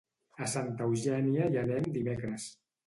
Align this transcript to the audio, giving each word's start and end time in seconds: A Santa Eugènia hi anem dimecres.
A 0.45 0.47
Santa 0.53 0.87
Eugènia 0.89 1.51
hi 1.53 1.63
anem 1.67 1.95
dimecres. 2.01 2.51